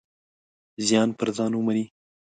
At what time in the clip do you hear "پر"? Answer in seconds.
1.17-1.29